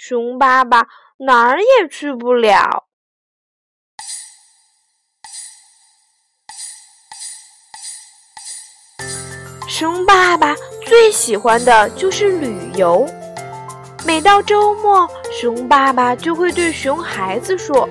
[0.00, 2.84] 熊爸爸哪儿也去不了。
[9.68, 10.54] 熊爸爸
[10.86, 13.04] 最喜欢的就是旅游。
[14.06, 17.88] 每到周末，熊爸爸就会对熊孩子说：“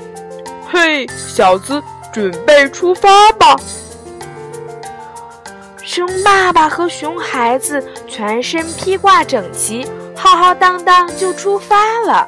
[0.71, 1.83] 嘿，小子，
[2.13, 3.53] 准备出发吧！”
[5.83, 9.85] 熊爸爸和熊孩子全身披挂整齐。
[10.17, 12.27] 浩浩荡荡就出发了。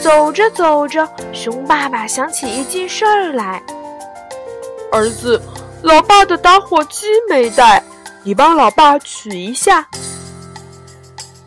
[0.00, 3.62] 走着走着，熊爸爸想起一件事儿来
[4.92, 5.40] ：“儿子，
[5.82, 7.82] 老爸的打火机没带，
[8.22, 9.86] 你帮老爸取一下。”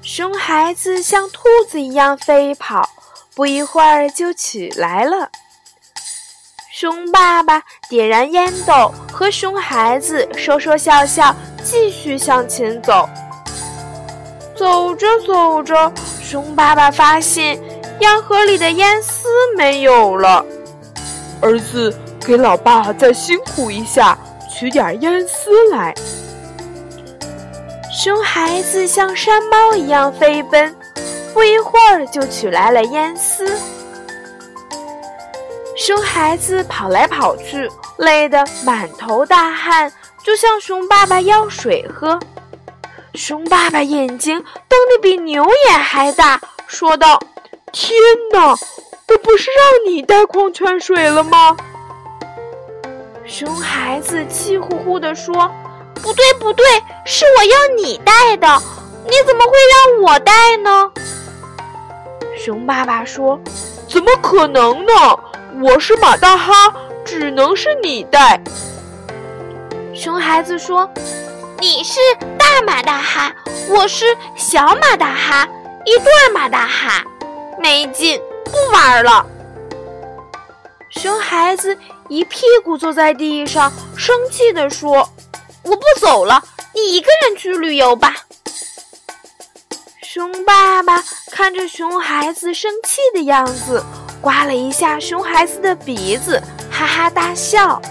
[0.02, 2.90] 熊孩子像兔子一样飞跑，
[3.36, 5.30] 不一会儿就取来了。
[6.72, 13.10] 熊爸爸点燃烟斗，和熊孩子说说笑笑，继续向前走。
[14.66, 17.56] 走着走着，熊爸爸发现
[18.00, 20.44] 烟盒里的烟丝没有了。
[21.40, 24.18] 儿子，给老爸再辛苦一下，
[24.52, 25.94] 取点烟丝来。
[27.94, 30.76] 熊孩子像山猫一样飞奔，
[31.32, 33.46] 不一会儿就取来了烟丝。
[35.78, 42.20] 熊孩子跑来跑去，累得满头大汗，就向熊爸爸要水喝。
[43.16, 47.18] 熊爸爸眼睛瞪得比牛眼还大，说道
[47.72, 47.98] ：“天
[48.34, 51.56] 哪，我不是让你带矿泉水了吗？”
[53.26, 55.50] 熊孩子气呼呼地说
[55.96, 56.66] ：“不对，不对，
[57.06, 58.48] 是我要你带的，
[59.06, 60.92] 你怎么会让我带呢？”
[62.38, 63.40] 熊爸爸说
[63.88, 64.94] ：“怎么可能呢？
[65.64, 66.54] 我是马大哈，
[67.06, 68.42] 只能是你带。”
[69.96, 70.90] 熊孩子说。
[71.66, 72.00] 你是
[72.38, 73.34] 大马大哈，
[73.68, 74.06] 我是
[74.38, 75.50] 小马大哈，
[75.84, 77.04] 一对马大哈，
[77.58, 79.26] 没劲，不玩了。
[80.92, 81.76] 熊孩子
[82.08, 85.10] 一屁股坐在地上，生气地说
[85.66, 86.40] ：“我不走了，
[86.72, 88.14] 你一个人去旅游吧。”
[90.06, 93.84] 熊爸爸看着熊孩子生气的样子，
[94.22, 96.40] 刮了一下熊孩子的鼻子，
[96.70, 97.82] 哈哈大笑。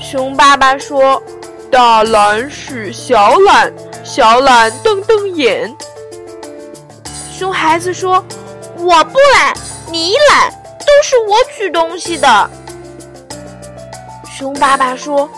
[0.00, 1.22] 熊爸爸说。
[1.74, 3.74] 大懒使小懒，
[4.04, 5.68] 小懒瞪瞪眼。
[7.36, 8.24] 熊孩子说
[8.78, 9.52] ：“我不懒，
[9.90, 12.50] 你懒，都是我取东西的。”
[14.38, 15.28] 熊爸爸说：“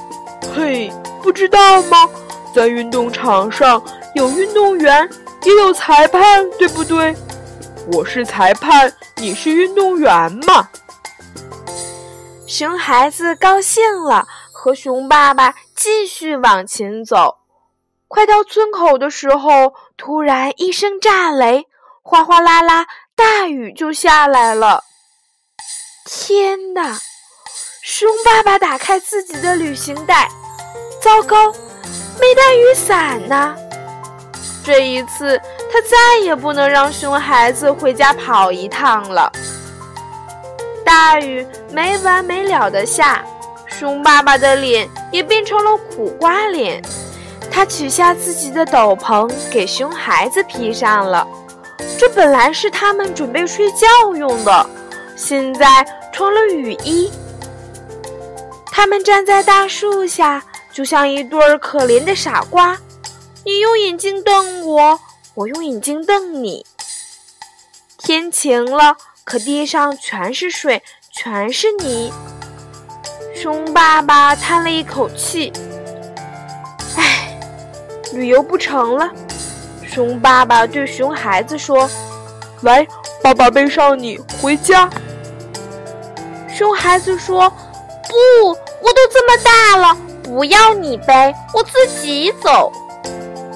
[0.55, 0.93] 嘿，
[1.23, 2.07] 不知道吗？
[2.55, 3.83] 在运动场上
[4.15, 5.09] 有运动员，
[5.45, 7.17] 也有裁判，对不对？
[7.91, 10.69] 我是裁判，你是运动员嘛？”
[12.47, 14.29] 熊孩子高兴了。
[14.67, 17.37] 和熊爸爸继续往前走，
[18.09, 21.69] 快到村口的时候，突然一声炸雷，
[22.03, 22.85] 哗哗啦啦，
[23.15, 24.83] 大雨就下来了。
[26.05, 26.99] 天哪！
[27.85, 30.29] 熊爸爸打开自己的旅行袋，
[31.01, 31.53] 糟糕，
[32.21, 33.57] 没带雨伞呢。
[34.65, 35.41] 这一次，
[35.73, 39.31] 他再也不能让熊孩子回家跑一趟了。
[40.85, 43.25] 大雨没完没了的下。
[43.79, 46.83] 熊爸爸的脸也变成了苦瓜脸，
[47.51, 51.29] 他取下自己的斗篷给熊孩子披上了，
[51.99, 54.67] 这本来是他们准备睡觉用的，
[55.15, 57.13] 现在成了雨衣。
[58.73, 60.43] 他们站在大树下，
[60.73, 62.79] 就像一对儿可怜的傻瓜，
[63.45, 64.99] 你用眼睛瞪我，
[65.35, 66.65] 我用眼睛瞪你。
[67.99, 72.11] 天晴了，可地上全是水，全是泥。
[73.37, 75.53] 熊爸爸叹了一口气
[76.97, 77.39] ：“唉，
[78.15, 79.11] 旅游不成了。”
[79.87, 81.89] 熊爸爸对熊孩子说
[82.63, 82.87] ：“来，
[83.23, 84.89] 爸爸背上你回家。”
[86.49, 87.51] 熊孩子说
[88.09, 92.73] ：“不，我都这么大了，不要你背，我自己走。”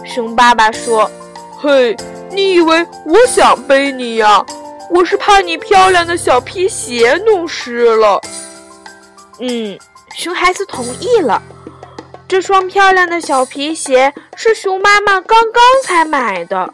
[0.05, 1.11] 熊爸爸说
[1.59, 1.97] ：“嘿，
[2.31, 4.45] 你以为我想背你呀？
[4.91, 8.21] 我是怕你漂亮的小皮鞋弄湿了。”
[9.41, 9.79] 嗯，
[10.15, 11.43] 熊孩子同意了。
[12.29, 16.73] 这双漂亮的小皮鞋是熊妈妈刚刚才买的。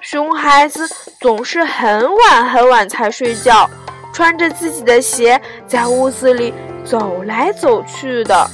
[0.00, 0.88] 熊孩子
[1.20, 3.70] 总是很晚很晚才睡觉，
[4.12, 6.52] 穿着自己的鞋在屋子里
[6.84, 8.50] 走来走去的。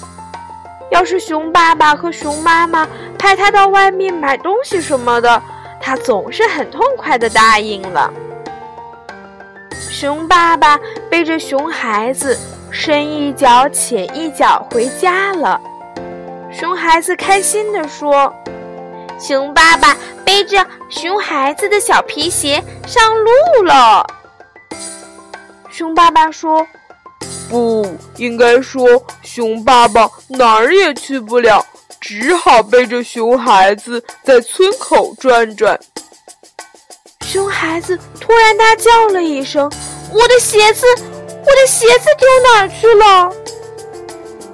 [0.90, 2.86] 要是熊爸爸和熊妈妈
[3.18, 5.42] 派他到外面买东西什么的，
[5.80, 8.12] 他总是很痛快的答应了。
[9.90, 12.36] 熊爸爸背着熊孩子，
[12.70, 15.60] 深一脚浅一脚回家了。
[16.52, 18.32] 熊孩子开心地说
[19.20, 24.06] ：“熊爸爸背着熊孩子的小皮鞋上路了。”
[25.70, 26.66] 熊爸爸说
[27.48, 27.86] ：“不
[28.16, 31.64] 应该说，熊爸爸哪儿也去不了，
[32.00, 35.78] 只好背着熊孩子在村口转转。”
[37.22, 39.70] 熊孩子突然大叫了一声
[40.12, 40.86] ：“我的鞋子，
[41.48, 43.32] 我的鞋子丢哪儿去了？”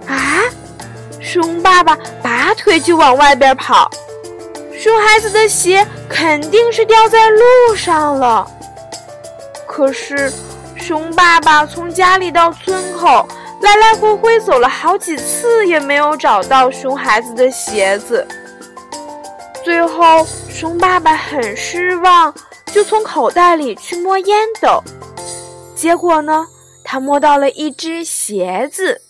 [0.06, 0.44] 啊！
[1.20, 3.90] 熊爸爸拔腿就往外边跑，
[4.78, 8.46] 熊孩子的鞋肯定是掉在路上了。
[9.66, 10.32] 可是，
[10.76, 13.26] 熊爸爸从家里到村口
[13.62, 18.24] 来来回回走了好几次，也没有找到熊孩子的鞋子。
[19.64, 22.32] 最后，熊爸爸很失望。
[22.66, 24.82] 就从口袋里去摸烟斗，
[25.76, 26.44] 结果呢，
[26.94, 29.02] 他摸到了一只鞋子。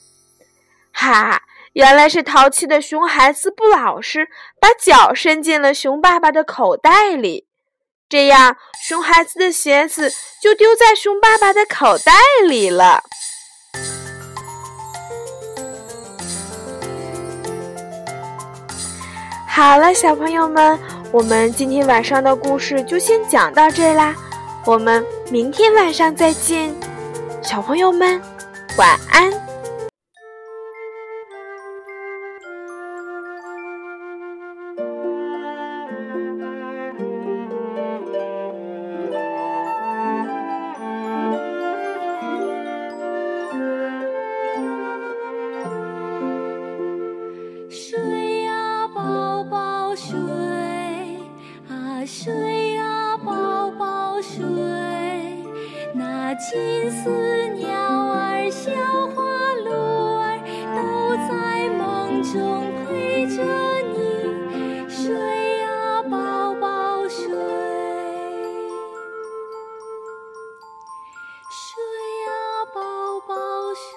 [0.91, 1.43] 哈，
[1.75, 4.27] 原来是淘气的熊孩子不老实，
[4.59, 7.47] 把脚伸进了熊爸爸的口袋里，
[8.09, 10.11] 这样熊孩子的鞋子
[10.41, 12.15] 就丢在熊爸爸的口袋
[12.49, 13.03] 里了。
[19.47, 20.79] 好了，小朋友们。
[21.13, 24.17] 我们今天晚上的故事就先讲到这啦，
[24.65, 26.75] 我们明天晚上再见，
[27.45, 28.21] 小朋友们
[28.79, 29.44] 晚安。
[56.37, 57.11] 金丝
[57.51, 57.71] 鸟
[58.11, 58.73] 儿、小
[59.15, 59.23] 花
[59.55, 59.71] 鹿
[60.19, 60.37] 儿
[60.75, 63.41] 都在梦中陪着
[63.93, 65.15] 你睡
[65.61, 67.29] 呀，宝宝睡，
[71.49, 71.73] 睡
[72.27, 72.31] 呀，
[72.75, 73.35] 宝宝
[73.75, 73.97] 睡，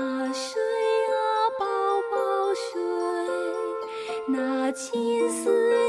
[0.00, 1.12] 啊睡呀，
[1.58, 1.64] 宝
[2.12, 2.80] 宝睡，
[4.28, 5.87] 那金丝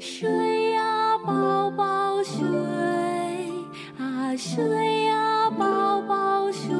[0.00, 2.46] 睡呀宝宝睡
[3.98, 6.70] 啊睡呀宝宝睡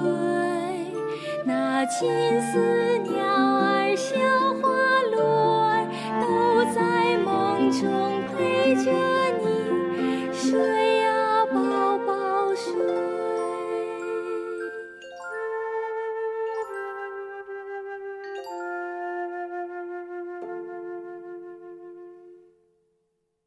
[1.44, 2.09] 那金
[2.41, 4.15] 丝鸟儿小
[4.62, 4.69] 花
[5.11, 5.19] 鹿
[5.65, 5.85] 儿
[6.20, 9.18] 都在梦中陪着